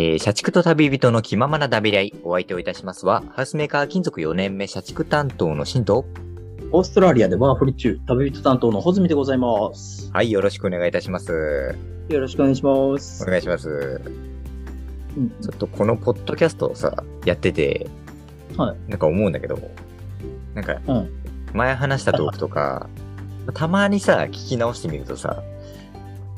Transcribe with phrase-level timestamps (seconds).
[0.00, 2.14] えー社畜と旅人の気ままなダビライ。
[2.22, 6.04] お相手をいたしますは、ハウスメーカー金属4年目社畜担当の新と。
[6.70, 10.08] オーストラリアでワーホリ中、旅人担当のホズミでございます。
[10.12, 11.74] はい、よろしくお願いいたします。
[12.10, 13.26] よろしくお願いしまおす。
[13.26, 14.00] 願いします。
[15.16, 17.88] うんちょっとこのポッドキャストをさ、やってて、
[18.56, 18.76] はい。
[18.88, 19.58] なんか思うんだけど、
[20.54, 21.10] なんか、うん
[21.54, 22.88] 前話したトークとか、
[23.52, 25.42] たまにさ、聞き直してみるとさ、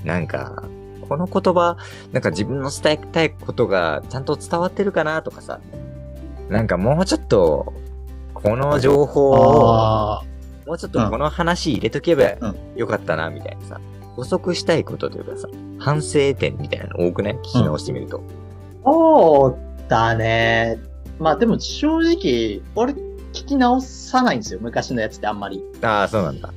[0.03, 0.65] なんか、
[1.11, 1.77] この言葉、
[2.13, 5.59] なんか自分の伝えたいことがちゃんと伝わってるかなとかさ、
[6.49, 7.73] なんかもうちょっと、
[8.33, 10.23] この情報を、あ
[10.69, 13.81] もうちょっとこの話入れとけばうんよかったな、みたいなさ、
[14.15, 15.49] 補足したいことというかさ、
[15.81, 17.35] 反省点みたいなの多くない？
[17.39, 18.23] 聞き直してみると。
[18.85, 20.79] あ、そうだね。
[21.19, 24.61] まあでも正直、俺聞き直さないんですよ。
[24.63, 25.61] 昔のやつってあんまり。
[25.83, 26.51] ああ、そうなんだ。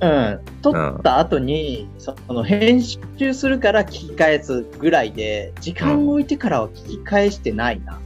[0.00, 0.40] うん。
[0.62, 7.98] 撮った後に、その編集するから聞き返すぐらいで、時間を置いてからは聞き返してないな。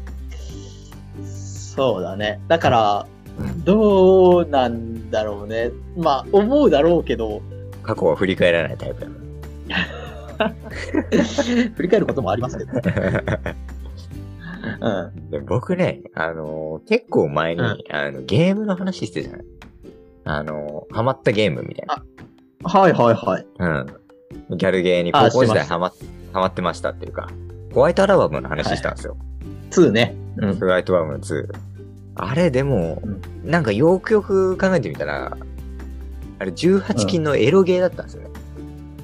[1.25, 2.41] そうだね。
[2.48, 3.07] だから、
[3.39, 5.70] うんどうなんだろうね。
[5.97, 7.41] まあ、思うだろうけど、
[7.83, 9.01] 過去は振り返らないタイプ
[10.39, 10.53] だ
[11.77, 12.73] 振り返ることもありますけど。
[12.73, 13.41] な。
[15.11, 15.31] うん。
[15.31, 19.47] で僕ね、あのー結構前に、うんあの、ゲームの話してたじゃない？
[20.25, 22.03] あのーハマったゲームみたいな。
[22.65, 23.47] はいはいはい。
[23.59, 24.56] うん。
[24.56, 25.92] ギャルゲーに高校時代ハマ
[26.33, 27.29] ハマってましたっていうか、
[27.75, 29.17] ホワイトアルバムの話したんですよ。
[29.70, 30.14] 2ね。
[30.37, 30.55] うん。
[30.56, 31.47] ホワイトアルバム2。
[32.14, 35.37] あれでも、うんなんかよくよく考えてみたら、
[36.39, 38.31] あれ18禁のエロゲーだったんですよね。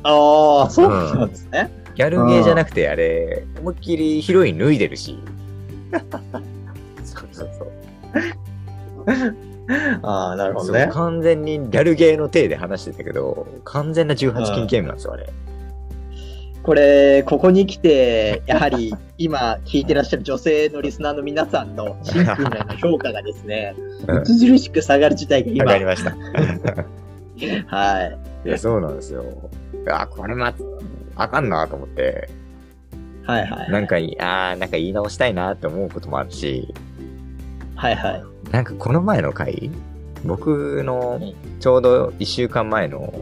[0.05, 1.70] ああ、そうなんですね。
[1.97, 5.19] ギャルゲーじゃなくて、あれ、思いっきりヒロイン脱いでるし。
[7.03, 7.69] そうそうそう。
[10.02, 10.88] ああ、 なるほどね。
[10.92, 15.28] 完全にギャルゲーの体で話してたけど、完全な18禁ゲームなんですよ、あれ。
[16.62, 23.75] これ、ここに来て、やはり今聞いてらっしゃる女性のリスナーの皆さんのシンプルな評価がですね、
[24.06, 26.14] うん著しく下がる事態が今、わかりました。
[27.75, 28.19] はい。
[28.48, 29.25] いや、そうなんですよ。
[29.91, 30.53] あ、これま、
[31.16, 32.28] あかんなと思って、
[33.25, 33.70] はいはい。
[33.70, 36.75] なんかいい、あーなんか言い直したいなって思うこともあるし、
[37.76, 38.25] はいはい。
[38.50, 39.70] なんかこの前の回、
[40.25, 43.12] 僕のうんちょうど1週間前の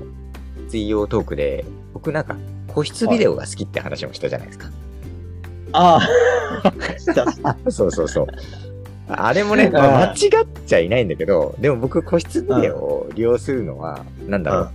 [0.69, 1.64] 水曜トークで、
[1.94, 2.37] 僕なんか
[2.69, 4.70] 個室ビデオが好きって話もしたじゃないですか。
[5.72, 5.98] あ
[7.65, 7.70] あ。
[7.70, 8.26] そうそうそう。
[9.09, 14.70] あれもね、まあ間違っちゃいないんだけど、でも僕個室ビデオを利用するのは、なんだろう。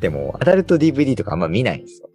[0.00, 2.08] でも、アダルト DVD とかあんま見ないんですよ。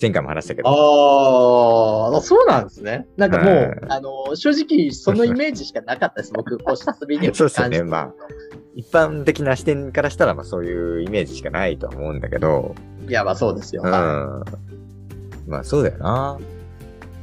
[0.00, 0.68] 前回も話したけど。
[0.68, 3.06] ああ、そうなんですね。
[3.16, 8.14] なんかもう、うんあの、正直そのイメージしかなかったです、僕、個室ビデオにそうっすよね関してまあ
[8.74, 12.74] 一般的な視点からしたら、まあそういうイメージしかないとは思うんだけど、
[13.08, 13.82] いや、まあそうですよ。
[13.82, 13.90] うん。
[13.90, 16.38] まあそうだよな。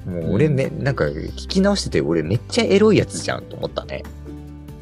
[0.06, 4.04] もう俺め、なんか聞き直してて、俺めっちゃエロいやつじゃんと思ったね。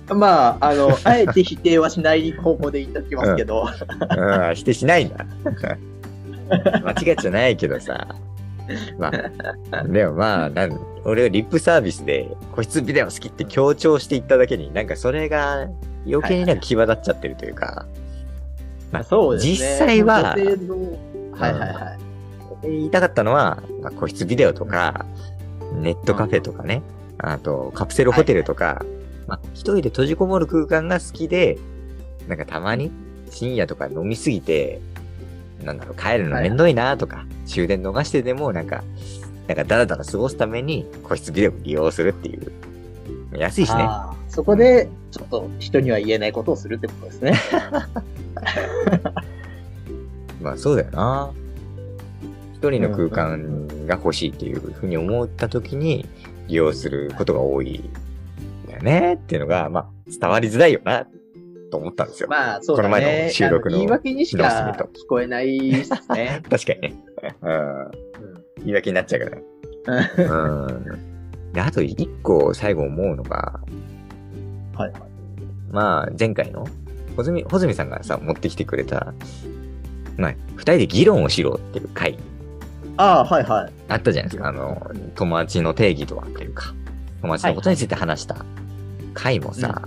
[0.07, 5.25] まあ、あの、あえて否定はしない方向で言っておきますけど、うん、否定しないんだ。
[6.51, 8.15] 間違っちゃないけどさ。
[8.97, 9.11] ま
[9.71, 15.67] あ、でもまあ、なん俺はリップサービスで個室ビデオ好きって強調していっただけに、なんかそれが
[16.05, 17.85] 余計になんか際立っちゃってるというか、
[18.91, 19.51] まあそうですね。
[19.51, 19.57] 実
[19.87, 21.97] 際ははいはいは
[22.63, 22.69] い。
[22.69, 25.05] 言いたかったのは、まあ、個室ビデオとか、
[25.73, 26.83] ネットカフェとかね、
[27.17, 28.85] あとカプセルホテルとか、
[29.27, 31.57] まあ、一人で閉じこもる空間が好きで、
[32.27, 32.91] なんかたまに
[33.31, 34.79] 深夜とか飲みすぎて、
[35.63, 38.83] なんだろう、帰るのめんどいなとか、終電逃してでもなんか、
[39.47, 42.51] なんかダラダラ過ごすために個室ビデオを利用するっていう。
[43.37, 43.87] 安いしね。
[44.29, 47.33] そこで、ちょっと人には言えないことをするってことですね。
[50.41, 51.31] まあそうだよな。
[52.55, 56.07] 一人の空間が欲しいっていうふうに思った時に
[56.47, 57.89] 利用することが多い
[58.65, 61.07] んだよねっていうのが、まあ伝わりづらいよな
[61.71, 62.29] と思ったんですよ。
[62.29, 62.89] まあ、そうだね。
[62.89, 66.41] この前の収録のあ言い訳にしか聞こえないですね。
[66.49, 66.95] 確かにね。
[67.41, 67.91] うん。
[68.57, 70.11] 言い訳になっちゃうからね。
[70.17, 70.21] う
[70.73, 71.53] ん。
[71.53, 73.59] で、あと一個最後思うのが、
[74.75, 75.01] はいはい。
[75.71, 76.67] まあ前回の、
[77.15, 79.13] ほずみ、ほずみさんがさ、持ってきてくれた、
[80.17, 82.17] まあ、二人で議論をしろっていう回
[82.97, 83.73] ああ、はいはい。
[83.87, 84.49] あったじゃないですか。
[84.49, 86.73] あの、友達の定義とはっていうか、
[87.21, 88.45] 友達のことについて話した
[89.13, 89.81] 回もさ、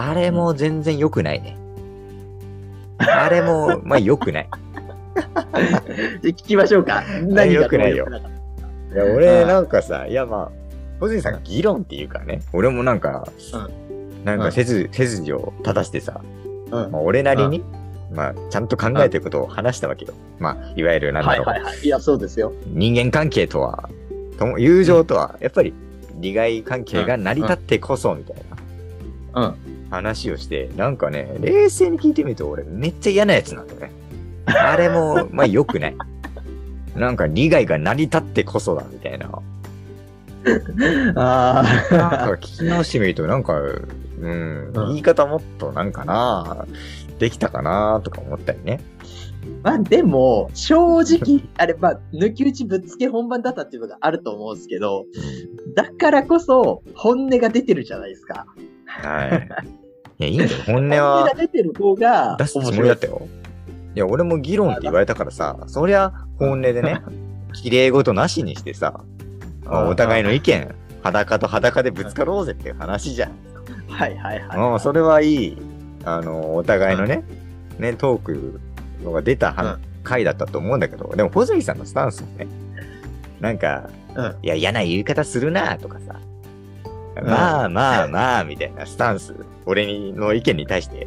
[0.00, 1.58] あれも全然良くないね。
[3.00, 4.48] あれも、まあ良くない。
[5.16, 5.60] じゃあ
[6.22, 7.02] 聞きましょうか。
[7.22, 8.06] 何がよくないよ
[8.94, 10.52] いや、俺なんかさ、いやまあ、
[11.00, 13.26] 小杉さんが議論っていうかね、俺もなんか、
[14.24, 16.20] なんか背筋、を正してさ、
[16.70, 17.64] たうんまあ、俺なりに、
[18.12, 20.14] まあ、ちゃんと考えてることを話したわけよ。
[20.38, 21.84] まあ、いわゆるなんだろう、はいはいはい。
[21.84, 22.52] いや、そうですよ。
[22.68, 23.90] 人間関係とは、
[24.38, 25.74] とも友情とは、やっぱり
[26.20, 28.48] 利害関係が成り立ってこそみたいな
[29.34, 29.67] うん。
[29.90, 33.92] 話をして、なんかね、冷静に聞いてみると俺めっちゃ嫌なやつなんだよね。
[34.46, 35.96] あれも、 まあ良くない。
[36.96, 39.30] なんか利害が成り立ってこそだみたいな。
[41.16, 42.36] あなんかあ。
[42.36, 43.80] 聞き直してみると、なんか、うん、
[44.20, 44.28] う
[44.70, 46.66] ん言い方もっとなんかな、
[47.18, 48.80] できたかなとか思ったりね。
[49.62, 55.06] まあでも、正直、あれ、まあ、抜き打ちぶっつけ本番だったっていうのがあると思うんですけど、
[55.74, 58.46] だからこそ、本音が出てるじゃないですか。
[58.88, 59.48] はい。
[60.18, 60.62] いや、いいんだよ。
[60.66, 63.22] 本 音本音はが出てる方が、出すつもりだったよ。
[63.94, 67.02] いや、俺も議論って言われたからさ、そりゃ本音でね、
[67.52, 69.00] 綺麗事なしにしてさ、
[69.66, 73.32] あお互いの意見、裸と裸でぶつかろうぜっていう話じゃん。
[73.88, 74.58] はいはいはい。
[74.58, 75.56] もうそれはいい、
[76.04, 77.22] あの、お互いのね、
[77.78, 78.60] ね、トーク
[79.04, 82.46] のが出たはうん回だったと思うんだけど、でも、小杉さんのスタンスもね、
[83.40, 86.16] なんか、うんいや、嫌な言い方するなとかさ、ん
[87.24, 89.34] まあまあまあ、みたいなスタンス、
[89.66, 91.06] 俺にの意見に対して、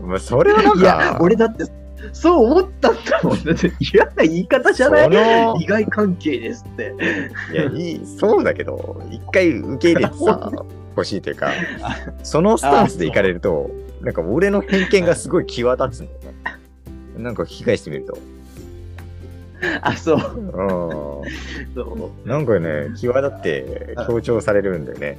[0.00, 1.64] もうそれはなんいやか、、俺だって、
[2.12, 3.38] そう思ったんだもん。
[3.80, 5.04] 嫌な言い方じゃない？
[5.04, 6.94] その利害関係ですって。
[7.52, 10.50] いや、いい、そうだけど、一回受け入れてさ、
[10.96, 11.50] 欲しいというか、
[12.22, 13.70] そのスタンスでいかれると、
[14.02, 17.22] なんか俺の偏見がすごい際立つんだよね。
[17.22, 18.18] なんか聞き返してみると。
[19.82, 20.16] あ、そう。
[20.16, 20.20] う
[21.74, 21.82] そ
[22.24, 22.28] うん。
[22.28, 25.18] なんかね、際立って強調されるんだよね。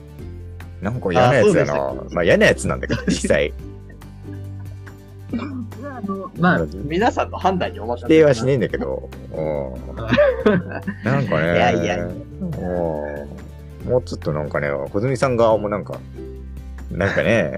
[0.81, 1.93] なんか嫌なやつだなあ。
[2.11, 3.53] まあ嫌なやつなんだけど、 実際。
[5.37, 9.09] あのまあ、皆さんの判断にお任せ否定はしねえんだけど。
[9.31, 9.95] うん。
[11.03, 11.55] なんかね。
[11.55, 13.37] いやいやうん
[13.87, 15.99] もうちょっとなんかね、小泉さん側もなんか、
[16.91, 17.57] なんかね、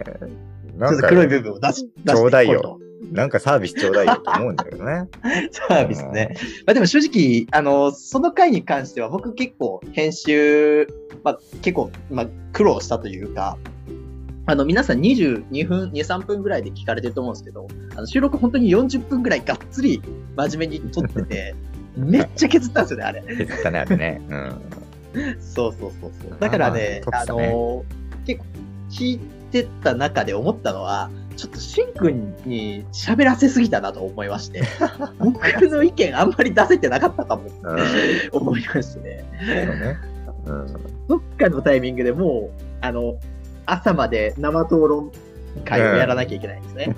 [0.77, 2.79] なんか、黒い部分を出し、ちょうだいよ。
[3.11, 5.07] なんかサービスちょうだいよと思うんだけどね。
[5.51, 6.35] サービスね。
[6.65, 10.87] まあでも正直、あの、その回に関しては僕結構編集、
[11.23, 13.57] まあ結構、まあ苦労したというか、
[14.45, 20.01] あの皆さん22分、2、3分ぐらいで聞かれてると思うんですけど、あの収録本当に40分ぐらいがっつり
[20.35, 21.55] 真面目に撮ってて、
[21.95, 23.21] めっちゃ削ったんですよね、あれ。
[23.21, 24.21] 削ったね、あれね。
[24.29, 24.61] うん。
[25.39, 26.37] そうそうそうそう。
[26.39, 27.85] だからね、あねの、
[28.25, 28.45] 結構
[28.89, 29.19] 聞い
[29.51, 34.61] てた中で思ったのは、ちょっとしんくんに喋らせすぎたなと思いまして、
[35.19, 35.39] 僕
[35.69, 37.79] の意見あんまり出せてなかったかもうん。
[38.33, 39.25] 思いましてね。
[41.07, 43.15] どっかのタイミングでもう、あの、
[43.65, 45.11] 朝まで生討論
[45.63, 46.93] 会をやらなきゃいけないんですね。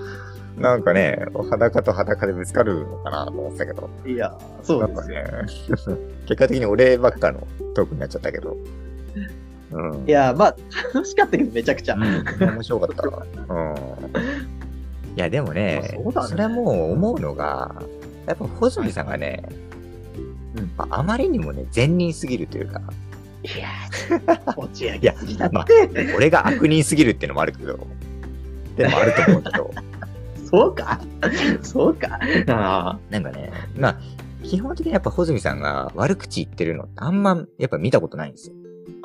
[0.56, 5.22] なんかね、裸と裸でぶつかるのかなと思ってたけど、いや、そうですよ。
[5.22, 5.24] ね、
[6.24, 8.56] 結果的に俺ばっかのトークになっちゃったけど。
[9.74, 10.08] うん。
[10.08, 10.56] いや、まあ、
[10.94, 11.94] 楽しかったけど、めちゃくちゃ。
[11.94, 13.26] うん、面白かったわ。
[13.48, 15.16] うん。
[15.16, 17.74] いや、でもね、まあそねそれはもう思うのが、
[18.26, 19.42] やっぱ、穂積さんがね、
[20.56, 22.80] うんまああまりにもね、善人すぎるというか、
[23.42, 23.68] いや、
[24.56, 25.54] 持ち上げすぎだって。
[25.54, 25.66] まあ、
[26.16, 27.78] 俺が悪人すぎるっていうのもあるけど、
[28.76, 29.70] でもあると思うけど、
[30.50, 31.00] そうか？
[31.62, 32.18] そうか
[32.48, 33.96] あなんかね、まあ、
[34.44, 38.54] 基本的にやっぱ穂積さんが悪口言ってるのってあんま、やっぱ見たことないんですよ。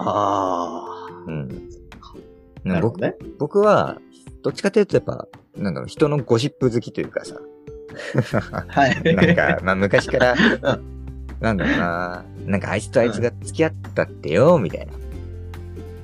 [0.02, 1.48] あうん。
[1.48, 2.68] ー。
[2.68, 3.16] なるほ僕どね。
[3.38, 4.00] 僕は、
[4.44, 7.36] どっちかというとやっぱ、なんだろう、人のゴシップ好きというかさ、
[8.68, 9.04] はい。
[9.16, 10.36] なんか、まあ昔からう、
[11.40, 14.94] なんだろうな、なんかあいつとあいつが付き合ったってよ、みたいな。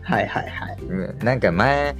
[0.04, 0.78] はいはいはい。
[0.82, 1.96] うんなんか前、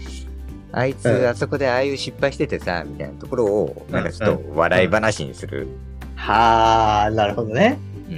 [0.72, 5.68] あいつうんあそこでああいう失敗しててさ、みたいなところを、んなんかちょっと笑い話にする。
[6.16, 7.78] はあ、なるほどね。
[8.10, 8.14] う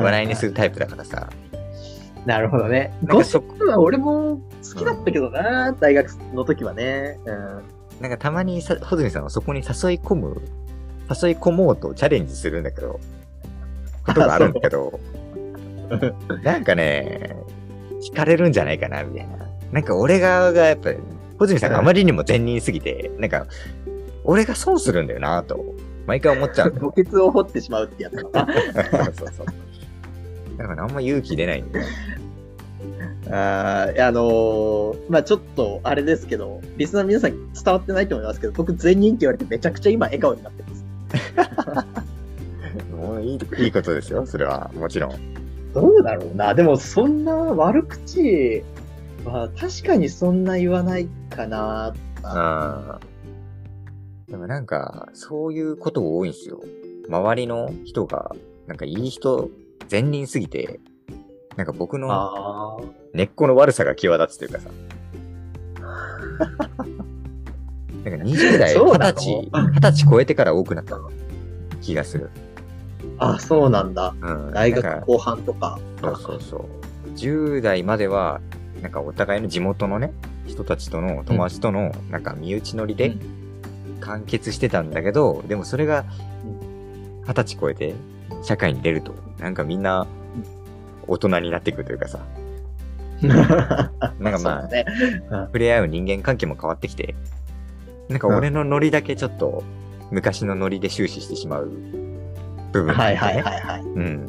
[0.00, 0.02] ん。
[0.02, 1.28] 笑いにするタイプだからさ。
[2.26, 2.92] なるほどね。
[3.04, 7.18] ゴシップは俺も好きだったけどな、大学の時はね。
[7.24, 7.62] うん。
[8.00, 10.40] なんかたまにさ、穂積さんはそこに誘い込む、
[11.08, 13.00] 誘い込もうとチャレンジするんだけど、
[14.04, 14.98] ことがあるんだけど、
[16.42, 17.36] なんかね、
[18.02, 19.36] 惹かれるんじゃないかな、みたいな。
[19.72, 20.98] なんか俺側がやっぱり、
[21.38, 23.46] 穂積さんがあまりにも善人すぎて、なんか、
[24.24, 25.64] 俺が損するんだよな、と、
[26.06, 26.72] 毎回思っちゃう。
[26.78, 28.54] 墓穴を掘ってしまうってやつかな。
[29.12, 29.46] そうそう。
[30.58, 31.86] だからあんま勇気出ないんだよ。
[33.30, 40.84] あーあのーまあちょっと、あれですけど、リスナーの皆さん伝わってないと思いますけど、僕善人って言われてめちゃくちゃ今笑顔になってます。
[42.96, 44.70] もういい、いいことですよ、それは。
[44.74, 45.12] もちろん。
[45.74, 46.54] どうだろうな。
[46.54, 48.64] でもそんな悪口
[49.24, 51.94] は確かにそんな言わないかな。
[52.22, 52.98] あ
[54.28, 56.60] でもなんか、そういうこと多いんですよ。
[57.08, 58.34] 周りの人が、
[58.66, 59.48] なんかいい人、
[59.88, 60.80] 善人すぎて、
[61.56, 62.82] なんか僕の。
[63.14, 64.68] 根っこの悪さが際立つというかさ。
[68.04, 69.14] なんか20代、20そうなの？
[69.14, 70.98] 歳、20歳超えてから多くなった
[71.80, 72.30] 気がする。
[73.18, 74.14] あ、そうなんだ。
[74.20, 74.52] うん。
[74.52, 75.78] 大学後半とか。
[76.00, 77.08] そうそうそう。
[77.16, 78.40] 10代までは、
[78.82, 80.12] なんかお互いの地元のね、
[80.46, 83.20] 人たちとの、友達との、なんか身内乗りでうん
[84.00, 86.04] 完結してたんだけど、でもそれが、
[87.26, 87.94] 二十歳超えて、
[88.44, 90.06] 社会に出ると、なんかみんな、
[91.06, 92.20] 大人になっていくというかさ、
[93.22, 94.84] なんかまあね。
[95.30, 97.14] 触れ合う人間関係も変わってきて、
[98.08, 99.62] なんか俺のノリだけちょっと、
[100.10, 101.70] 昔のノリで終始してしまう
[102.72, 103.82] 部分ねはいはいはいはい。
[103.82, 104.26] うん。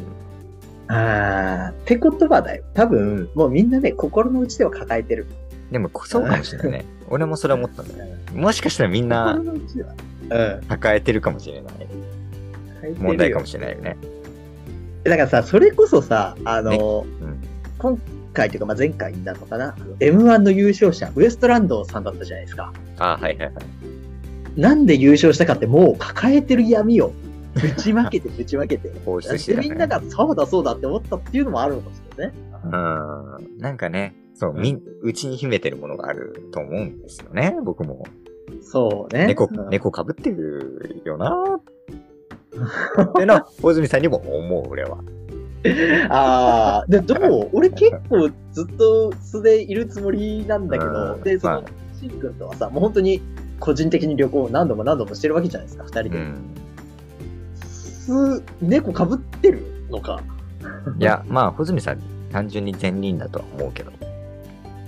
[0.87, 2.63] ああ、ってことはだよ。
[2.73, 5.27] 多分、もうみんなね、心の内では抱えてる。
[5.71, 6.85] でも、そうかもしれないね。
[7.09, 8.15] 俺もそれは思ったんだよ。
[8.33, 9.39] もしかしたらみんな。
[10.67, 11.73] 抱えてるかもしれない。
[12.97, 13.97] 問題かもしれないよね。
[15.03, 17.41] だからさ、それこそさ、あの、ねうん。
[17.77, 17.99] 今
[18.33, 22.73] 回というか、まあ、前回になるのかな、あの M1 の優勝者、ウエストランドさんだったじゃないですか。
[22.97, 24.59] あはいはいはい。
[24.59, 27.13] なんで優勝したかって、もう抱えてる闇を
[27.53, 28.91] ぶちまけて、 ぶちまけて。
[29.05, 32.39] 放出してみんながそうだそうだって思ったっていうのもあるのかもしれないね。
[32.65, 33.57] うん。
[33.59, 38.05] なんかね、そう、みん、うちに秘めてるものがあると思うんですよね、僕も。
[38.61, 39.27] そうね。
[39.27, 41.61] 猫う、ん猫被ってるよなっ
[43.17, 44.97] ての、大泉さんにも思う、俺は。
[46.09, 53.21] ああ、で、どう俺結構ずっと素でいるつもりなんだけど、うんで、そのまあ、しんくんとはさ、もう本当に
[53.59, 56.09] 個人的に旅行を何度も何度もしてるわけじゃないですか、二人で。
[56.09, 56.37] うん。
[57.55, 60.21] す、猫被ってるのか？
[60.97, 61.99] いや、まあ、穂積さん、
[62.31, 63.91] 単純に善人だとは思うけど。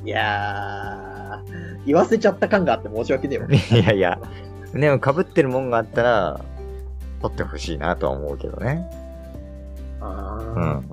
[0.05, 3.47] いやー、言わせちゃった感があって申し訳ねえわ。
[3.51, 4.19] いやいや、
[4.73, 6.39] でも被ってるもんがあったら、
[7.21, 8.85] 取ってほしいなとは思うけどね。
[9.99, 10.89] うあん。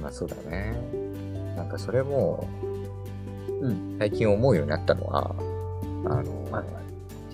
[0.00, 0.76] まあそうだね。
[1.56, 2.48] なんかそれも、
[3.60, 5.34] うん最近思うようになったのは、
[6.06, 6.64] あの、はいはい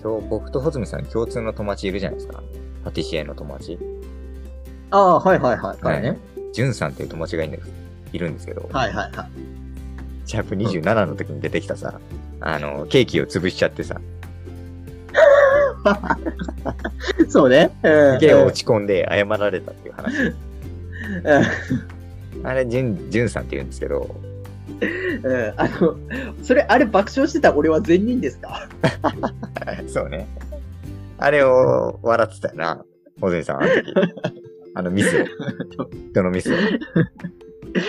[0.01, 2.43] 今日僕と穂積さん共通の友達いるじゃないですか。
[2.83, 3.79] パティシエの友達。
[4.91, 5.77] ああ、はいはいはい。
[5.81, 6.19] 彼ね。
[6.53, 7.71] ジュンさんっていう友達がいるんです
[8.13, 9.29] いるんですけど、はいはいはい。
[10.25, 11.99] シャープ27の時に出てきたさ、
[12.39, 13.99] あの、ケーキを潰しちゃってさ、
[17.29, 17.71] そうね。
[17.83, 18.13] うん。
[18.13, 20.17] すげえ落ち込んで謝られたっていう話。
[20.21, 20.35] うん
[22.43, 24.13] あれ、ジュン、ジュンさんって言うんですけど、
[25.23, 25.53] うん。
[25.57, 25.95] あの、
[26.43, 28.67] それ、あれ爆笑してた俺は善人ですか？
[29.87, 30.27] そうね。
[31.17, 32.83] あれを笑ってたよな、
[33.19, 33.93] 穂積さん、あの時。
[34.75, 35.25] あのミスを。
[36.11, 36.57] 人のミスを。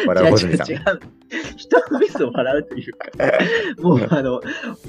[0.06, 0.80] 笑う穂積さん違う違う。
[0.80, 1.00] 違う。
[1.56, 3.08] 人のミスを笑うというか、
[3.80, 4.40] もうあの、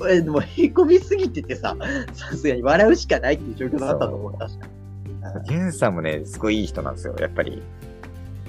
[0.09, 1.75] えもうへこみすぎててさ、
[2.13, 5.47] さすがに笑うしかないっていう状況だったと思う、確かに。
[5.47, 7.53] ジュンさんもね、すごいいい人なんですよ、やっぱり。
[7.53, 7.61] い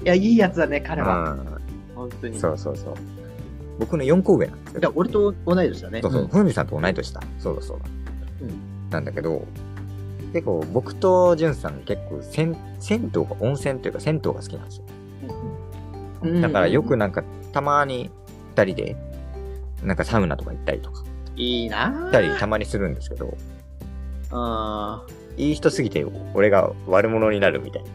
[0.05, 1.31] や、いいやつだね、彼うは。
[1.31, 1.45] ん。
[1.95, 2.39] 本当に。
[2.39, 2.93] そうそうそう。
[3.79, 4.87] 僕の4個上なんですけど。
[4.87, 6.01] いや俺と同い年だね。
[6.01, 7.21] そうそう、んふみさんと同い年だ。
[7.39, 7.85] そうだそうだ。
[8.41, 9.45] うんなんだけど、
[10.33, 14.83] 結構僕とジュンさん結構銭銭湯が、温泉というか銭湯が好きなんですよ。
[16.23, 18.09] うんだからよくなんかたまに
[18.55, 18.95] 二人で、
[19.83, 21.03] なんかサウナとか行ったりとか、
[21.35, 23.35] いいな行ったりたまにするんですけど、
[24.31, 25.03] あ
[25.37, 27.89] いい人すぎて俺が悪者になるみたいな。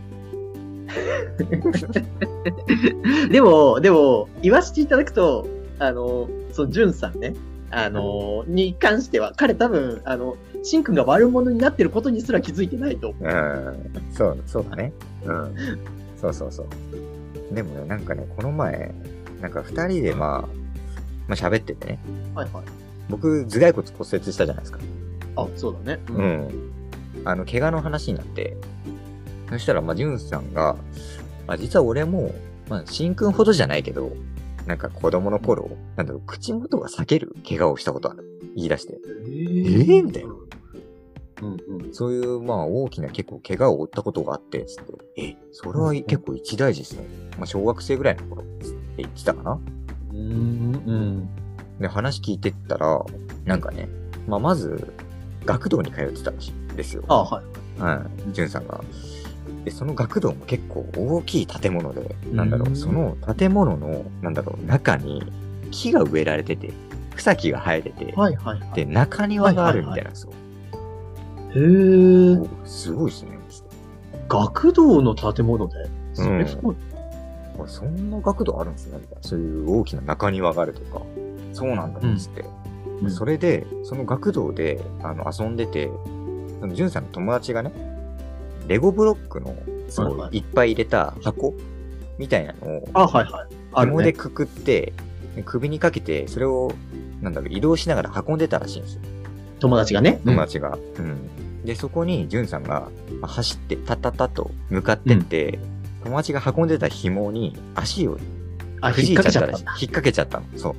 [1.39, 5.47] ー でも、でも、言わせていただくと、
[5.79, 7.35] あの、その、ジュンさんね、
[7.71, 13.15] あの、に関しては、彼多分、あの、シンくんが悪者になってることにすら気づいてないと。
[13.21, 13.91] うん。
[14.13, 14.93] そう、そうだね。
[15.25, 15.55] うん。
[16.21, 16.67] そうそうそう。
[17.55, 18.95] でもね、なんかね、この前、
[19.41, 20.47] なんか二人でまあ、ま
[21.31, 21.99] あ喋っててね、
[22.35, 22.65] はいはい。
[23.09, 24.79] 僕、頭蓋骨骨折したじゃないですか。
[25.37, 26.03] あ、そうだね。
[26.09, 26.13] う。
[26.23, 26.71] ん。
[27.25, 28.57] あの、怪我の話になって、
[29.51, 30.77] そしたら、まあ、ジュンさんが、
[31.47, 32.35] まあ、実は俺も、
[32.69, 34.13] まあ、シンくんほどじゃないけど、
[34.67, 38.25] なんか子供の頃、なんだろう、口元が裂ける怪我をしたことある。
[38.57, 38.95] 言い出して。
[38.95, 40.05] ええー？
[40.05, 40.31] みたいな。
[41.43, 41.95] うんうん。
[41.95, 47.05] そういう、まあ、大きな結構怪我を負ったことがあって、つって、え、それは結構一大事ですね。
[47.37, 49.59] まあ、小学生ぐらいの頃、つって言ってたかな？
[50.13, 51.29] うんうん。
[51.81, 53.05] で、話聞いてったら、
[53.45, 53.89] なんかね、
[54.29, 54.93] まあ、まず、
[55.45, 56.37] 学童に通ってたん
[56.77, 57.05] ですよ。
[57.09, 57.43] あ、は
[57.79, 57.81] い。
[57.81, 58.81] はい、ジュンさんが。
[59.65, 65.23] で、その学童も結構大きい建物で、なんだろうんう、その建物の、なんだろう、中に
[65.71, 66.73] 木が植えられてて、
[67.17, 68.73] 草木が生えてて、はいはいはい。
[68.75, 70.33] で、中庭があるみたいなんですよ。
[71.55, 72.41] へー。
[72.41, 73.39] おすごいですね。
[74.29, 75.75] 学童の建物で？
[76.15, 76.77] そうんれすごい。
[77.59, 79.23] あそんな学童あるんですねみたいな。
[79.23, 81.03] そういう大きな中庭があるとか。
[81.53, 82.41] そうなんだ、つって。
[82.43, 85.91] うんそれで、その学童で、あの、遊んでて、
[86.61, 87.73] その、ジュンさんの友達がね、
[88.69, 89.55] レゴブロックの、
[89.89, 91.55] すはいはいごい、いっぱい入れた箱
[92.19, 93.47] みたいなのを、あ、はいは
[93.85, 93.87] い。
[93.87, 94.93] 紐でくくって、
[95.45, 96.73] 首にかけて、それを、
[97.21, 99.01] なんだろう、移動しながら運んでたらしいんですよ。
[99.59, 100.21] 友達がね？
[100.25, 100.79] 友達が。
[100.99, 101.65] うん。
[101.65, 102.89] で、そこに、んさんが
[103.21, 105.59] まあ走って、たったったと向かってって、
[106.05, 108.19] 友達が運んでた紐に足を
[108.81, 109.63] あ、引っいちゃったたらしい。
[109.63, 110.47] 引っ掛けちゃったの。
[110.57, 110.75] そう。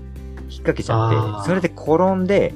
[0.47, 2.53] 引っ掛けちゃあっーて、それで転んで、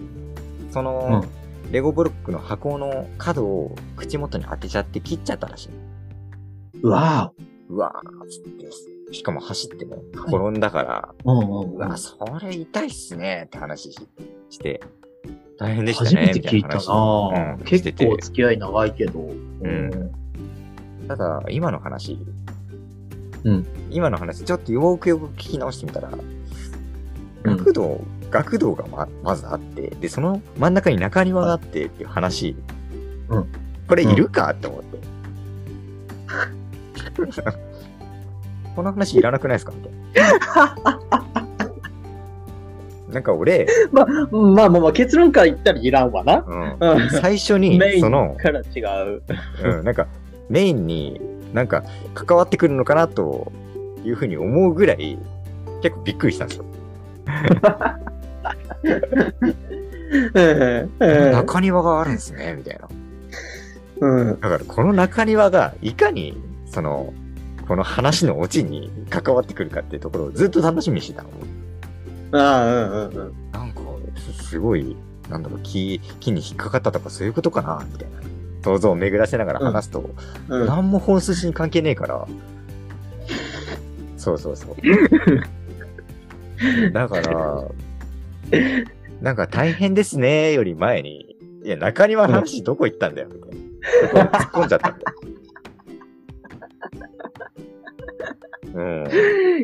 [0.72, 1.26] その、
[1.72, 5.70] レゴブロックの箱の角を口元に当てちゃって切っちゃったらしい。
[6.82, 7.32] うわ
[7.68, 8.42] うわーっつっ
[9.10, 11.32] て、しかも走ってね、転んだから、ぁ。
[11.32, 14.08] うんうんうわ、それ痛いっすねって話し
[14.52, 14.82] して、
[15.58, 19.20] 大変でした初ね、めて聞いたなみたいな話うん、結構付き合い長いけど。
[19.20, 20.12] ん
[21.08, 22.20] ただ、今の話、
[23.44, 26.20] うん今の話、ちょっとよくよく聞き直してみたら、うん
[27.58, 32.56] 学童、学童がま、まずあって、で、その真ん中に中庭があってっていう話、
[33.30, 33.46] うん
[33.88, 35.00] これいるかって思って。
[38.76, 39.74] この話いらなくないですか？
[39.76, 39.94] みたい
[40.24, 41.00] な。
[43.12, 46.46] なんか俺、まあ、まあまあまあ、結論から言ったらいらんわな。
[46.48, 47.10] うん、うん。
[47.10, 49.24] 最初にメイ、ンその、から違う。
[49.64, 50.06] うん、なんか、
[50.50, 51.20] メインに
[51.54, 53.52] なんか関わってくるのかなと
[54.04, 55.18] いうふうに思うぐらい、
[55.82, 56.66] 結構びっくりしたんですよ。
[60.12, 62.88] うん中庭があるんですね、みたいな。
[64.02, 64.40] うん。
[64.40, 67.14] だからこの中庭がいかに、その、
[67.68, 71.30] この話のオチに関わってくるかっていうところをずっと楽しみにしてたの。
[72.32, 73.34] ああ、うんうんうん。
[73.52, 73.82] なんか、
[74.18, 74.96] すすごい、
[75.30, 78.19] なんだろう、木、木に引っかかったとかそういうことかな、みたいな。
[78.62, 80.10] 想像を巡らせながら話すと、
[80.50, 82.28] うん何も本筋に関係ねえから。
[84.18, 84.76] そうそうそう。
[86.92, 87.64] だから、
[89.22, 93.52] なんか大変ですねより前に、いや、中庭の話どこ行ったんだよ、みたい
[94.26, 94.32] な。
[94.32, 95.06] 突っ込んじゃったんだよ。
[98.76, 99.06] うん。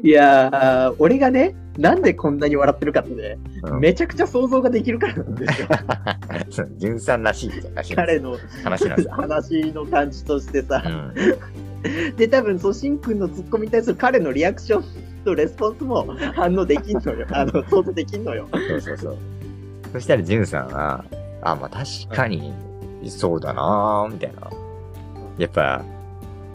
[0.03, 6.67] いやー、俺がね、なんでこんなに笑ってるかってね、うんめちゃくちゃ想像ができるからなんですよ。
[6.77, 7.51] 純さんらしい
[7.95, 9.11] 彼の話なんですよ。
[9.17, 10.89] 話の感じとしてさう。
[10.89, 11.13] ん。
[12.17, 14.83] で、多分、そう、しんくんのツッコミに対する彼のリアクション
[15.23, 17.27] とレスポンスも反応できんのよ。
[17.31, 18.47] あの、想像できんのよ。
[18.51, 19.17] そうそうそう。
[19.93, 21.05] そしたら、ジュンさんは、
[21.41, 22.53] あ、まあ確かに、
[23.07, 24.49] そうだなぁ、みたいな。
[25.37, 25.83] やっぱ、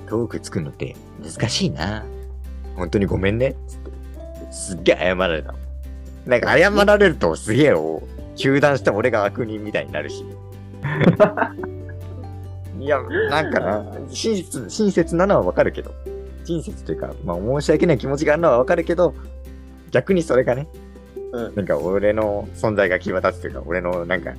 [0.09, 2.05] トーク作るのって難しいな。
[2.77, 3.55] 本当にごめんね。
[3.69, 3.80] つって
[4.51, 5.55] すっげえ謝られた。
[6.27, 8.03] なんか謝られるとすげえを、
[8.37, 10.25] 糾弾した俺が悪人みたいになるし。
[12.79, 15.93] いや、なんかな、親切、親切なのはわかるけど。
[16.45, 19.15] 親切というか、まあ申し訳ない気持ちがあるのはわかるけど、
[19.91, 20.69] 逆にそれがね、
[21.33, 24.33] うんなんか俺の存在が際立つというか、俺のなんか、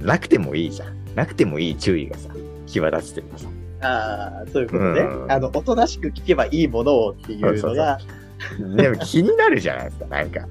[0.00, 1.00] なくてもいいじゃん。
[1.14, 2.30] なくてもいい注意がさ、
[2.66, 3.48] 際立つというかさ。
[3.82, 5.00] ああ、そういうことね。
[5.00, 7.98] うんあの、おとなしく聞けばいいものをっていうのが、
[8.76, 10.48] でも気になるじゃないですか、なんか。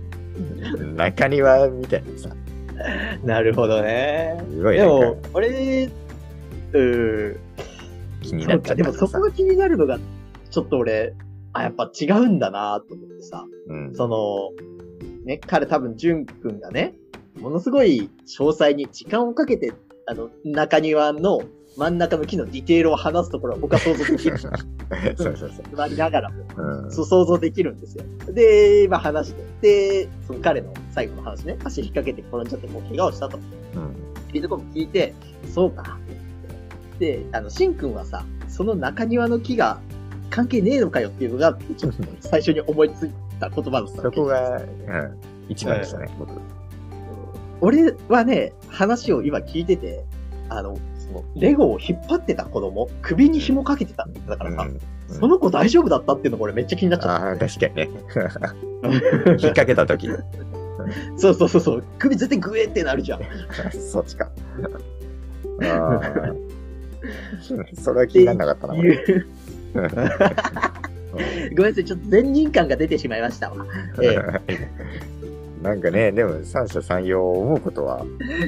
[0.95, 2.29] 中庭みたいなさ、
[3.23, 4.41] なるほどね。
[4.49, 5.89] すごいなんでもか、俺、
[6.73, 7.37] うー
[8.21, 9.99] 気になっちゃでもそこが気になるのが、
[10.49, 11.13] ちょっと俺、
[11.53, 13.95] あ、やっぱ違うんだなと思ってさ、うん。
[13.95, 14.51] その、
[15.25, 16.95] ね、彼多分、ジュン君がね、
[17.39, 19.73] ものすごい詳細に時間をかけて、
[20.05, 21.41] あの、中庭の
[21.77, 24.37] 真ん中の木のディテールを話すところは僕は想像できる。
[24.39, 24.53] そう
[25.17, 25.49] そうそう。
[25.75, 26.91] 座りながらも、うん。
[26.91, 28.03] そう想像できるんですよ。
[28.31, 33.37] で、まあ話して、で、その彼の最後の話ね、足引っ掛けて転んじゃってもう怪我をしたと。
[33.37, 34.35] うん。
[34.35, 35.13] いうところも聞いて、
[35.47, 35.97] そうか。
[36.99, 39.79] で、あの、しんくんはさ、その中庭の木が
[40.29, 46.31] 関係ねえのかよっていうのが、ちょっと最初に思いついた言葉だったそこが、うん、一番でしたね、僕。
[47.61, 50.03] 俺はね、話を今聞いてて、
[50.49, 50.77] あの、
[51.35, 57.89] レゴを引っ張ってた子供、首に紐かけてたんだからさ、うんその子大丈夫だったっていうのが俺めっちゃ気になっちゃっああ、確かにね。
[58.13, 58.21] た。
[58.87, 59.01] 引っ
[59.39, 60.07] 掛けた時
[61.17, 63.21] そうそうそうそう、首絶対グエってなるじゃん。
[63.73, 64.29] そっちか。
[65.63, 66.01] ああ。
[67.73, 68.91] それは気にならなかったな、 ごめん
[71.69, 73.65] なさい、ちょっと善人感が出てしまいましたわ。
[74.01, 74.17] え
[75.63, 78.05] なんかね、でも三者三様思うことは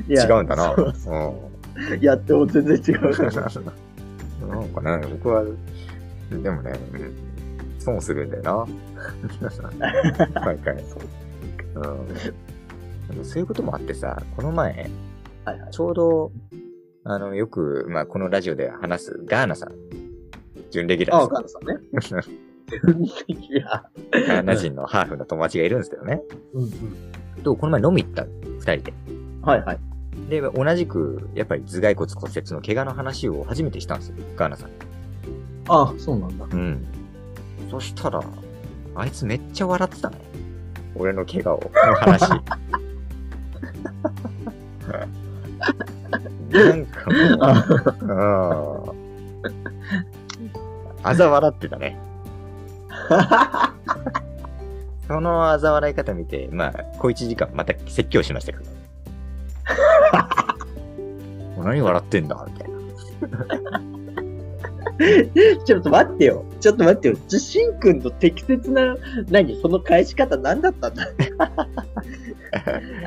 [0.10, 0.74] え違うんだな。
[0.76, 0.90] そうい
[2.02, 3.10] や、でも全然違う。
[4.44, 4.50] うん。
[4.50, 5.44] なんかね、僕は、
[6.32, 7.32] でもね、うん
[7.82, 8.68] 損するんだよな。
[10.46, 10.76] 毎回。
[10.76, 10.80] う
[13.20, 13.26] ん。
[13.26, 14.90] そういうこともあってさ、この前、
[15.46, 15.72] はいはい。
[15.72, 16.32] ちょうど、
[17.04, 19.72] あの、よく、まあ、このラジオで話すガーナさん、
[20.70, 21.78] 準レギュラああ、ーガンさんね。
[21.92, 22.16] です。
[23.28, 26.22] いや、ガーナ人のハーフの友達がいるんですけどね。
[26.54, 27.44] うんうん。
[27.44, 28.26] と、この前飲み行った、
[28.60, 28.94] 二人で。
[29.42, 29.80] はいはい。
[30.30, 34.70] で、同じく、やっぱり頭蓋骨骨折の怪我の話を初めてしたんですよ、ガーナさん。
[35.68, 36.46] ああ、そうなんだ。
[36.46, 36.86] うん。
[37.70, 38.22] そしたら、
[38.96, 40.18] あいつめっちゃ笑ってたね。
[40.96, 42.30] 俺の怪我を、の話。
[46.52, 49.02] なんかもう、うん。
[51.04, 51.98] あざ笑ってたね。
[55.08, 58.81] そのあざ笑い方見て、まあ、小一時間また説教しましたけど。
[61.64, 63.82] 何笑ってんだみたいな。
[65.66, 66.46] ちょっと待ってよ。
[66.60, 67.16] ちょっと待ってよ。
[67.28, 68.96] じゃ、しんくんの適切な、
[69.30, 71.08] 何その返し方何だったんだ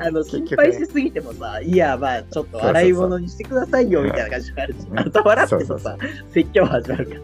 [0.00, 5.96] あの、心配しすぎてもさ、いや、まあ、ちょっと笑い物にしてくださいよ、みたいな感じになるし、うんあと笑ってもさ、
[6.32, 7.14] 説教始まるか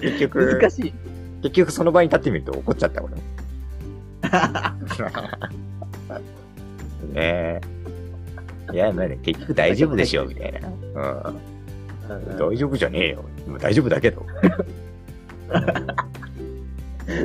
[0.00, 0.94] 結局ら。、難しい。
[1.42, 3.20] 結局その場に立ってみると怒っちゃった、俺も。
[7.12, 7.60] ねえ。
[8.72, 10.68] いや、まあね、結局大丈夫でしょ、みたいな。
[10.68, 10.72] う
[11.32, 12.36] ん。
[12.36, 13.24] 大丈夫じゃねえよ。
[13.46, 14.22] まあ大丈夫だけど。
[14.22, 14.24] う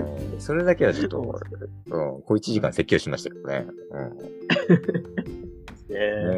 [0.04, 1.42] んそれだけはちょっと、
[1.88, 3.66] うん、小一時間説教しましたけどね。
[3.90, 4.00] う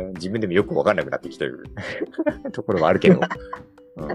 [0.09, 1.65] ん自分でもよくわかんなくなってきてる
[2.53, 3.19] ところはあるけど。
[3.97, 4.07] うん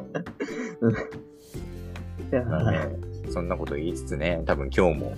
[2.49, 2.89] まあね、
[3.31, 5.15] そんなこと言いつつね、多分今日も、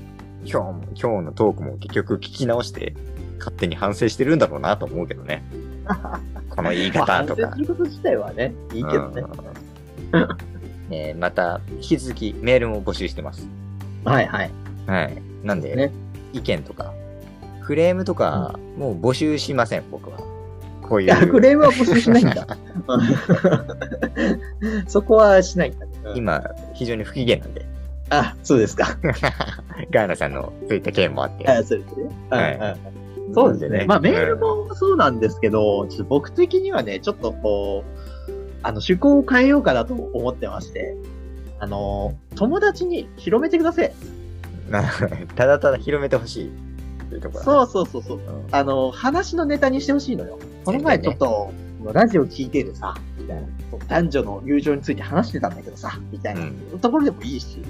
[0.48, 2.94] 今日も、今日のトークも結局聞き直して、
[3.38, 5.44] 勝手に反省してるんだろうなと思うけどね。
[6.48, 7.60] この言いまあ方とか反省す。
[7.60, 9.22] ること自体はね、いいけどね。
[10.12, 10.28] うん
[10.88, 13.46] ねまた、引き続きメールも募集してます。
[14.04, 14.50] はいはい。
[14.86, 15.22] はい。
[15.42, 15.90] なんで、ね
[16.32, 16.92] 意見とか、
[17.64, 20.18] クレームとか、もう募集しません、僕は。
[20.82, 21.28] こういう。
[21.28, 22.46] クレームは募集しないんだ。
[24.86, 25.86] そこはしないんだ。
[26.10, 26.42] うん今、
[26.74, 27.66] 非常に不機嫌なんで。
[28.10, 28.98] あ、そうですか。
[29.90, 31.48] ガーナさんのそういった件もあって。
[31.48, 32.10] あそうですね。
[32.30, 32.96] はいうんうん
[33.34, 33.84] そうですね。
[33.88, 40.96] まあ、メールうんもそうなんですけど、ちょっと僕的にはね、ちょっとこう、あの、趣向を変えようかなと思ってまして、
[41.58, 43.92] あの、友達に広めてください。
[44.70, 44.82] な
[45.34, 46.50] ただただ広めてほしいっ
[47.08, 47.44] ていうところ。
[47.44, 48.18] そうそうそうそう。
[48.18, 50.38] うんあの、話のネタにしてほしいのよ。
[50.64, 51.50] この前ちょっと、
[51.92, 53.48] ラジオ聞いてるさ、みたいな。
[53.88, 57.62] 男女の友情について話してたんだけどさ、みたいなうんところでもいいし、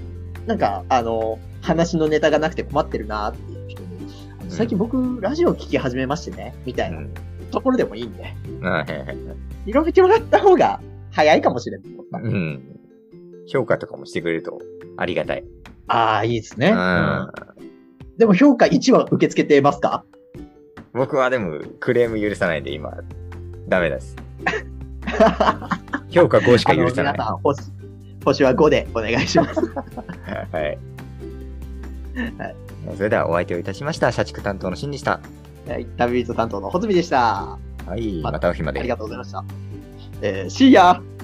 [0.47, 3.89] なんか、あの、話のネタがなくて困ってるなっていう人に、
[4.49, 7.15] 最近僕、ラジオ聞き始めましてね、みたいなうん
[7.51, 8.35] ところでもいいんで、
[9.65, 10.81] 広めてもらった方が
[11.13, 12.19] 早いかもしれんと思った。
[12.19, 12.63] うん。
[13.49, 14.61] 評価とかもしてくれると
[14.97, 15.45] ありがたい。
[15.87, 16.71] ああ、いいですね。
[16.71, 17.31] ううんん。
[18.19, 20.05] でも評価1は受け付けてますか？
[20.93, 22.93] 僕はでもクレーム許さないんで今、
[23.69, 24.17] ダメです。
[26.11, 27.13] 評価5しか許さない。
[27.15, 27.61] 皆さん、星、
[28.27, 29.61] 星は5でお願いします。
[29.61, 30.79] はい。
[32.97, 34.11] それではお相手をいたしました。
[34.11, 35.21] 社畜担当のシンでした。
[35.69, 37.59] はい、旅人担当の穂積でした。
[37.87, 38.21] はい。
[38.23, 38.89] ままたお日まであり。
[38.89, 39.45] がとうございました。
[40.23, 41.16] えー、See ya!